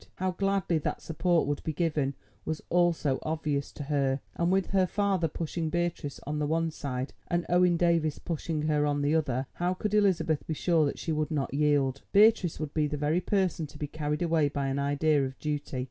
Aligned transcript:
How 0.15 0.31
gladly 0.31 0.79
that 0.79 0.99
support 0.99 1.45
would 1.45 1.61
be 1.63 1.73
given 1.73 2.15
was 2.43 2.59
also 2.71 3.19
obvious 3.21 3.71
to 3.73 3.83
her, 3.83 4.19
and 4.35 4.51
with 4.51 4.71
her 4.71 4.87
father 4.87 5.27
pushing 5.27 5.69
Beatrice 5.69 6.19
on 6.25 6.39
the 6.39 6.47
one 6.47 6.71
side 6.71 7.13
and 7.27 7.45
Owen 7.49 7.77
Davies 7.77 8.17
pushing 8.17 8.63
her 8.63 8.87
on 8.87 9.03
the 9.03 9.13
other, 9.13 9.45
how 9.53 9.75
could 9.75 9.93
Elizabeth 9.93 10.47
be 10.47 10.55
sure 10.55 10.87
that 10.87 10.97
she 10.97 11.11
would 11.11 11.29
not 11.29 11.53
yield? 11.53 12.01
Beatrice 12.13 12.59
would 12.59 12.73
be 12.73 12.87
the 12.87 12.97
very 12.97 13.21
person 13.21 13.67
to 13.67 13.77
be 13.77 13.85
carried 13.85 14.23
away 14.23 14.49
by 14.49 14.69
an 14.69 14.79
idea 14.79 15.23
of 15.23 15.37
duty. 15.37 15.79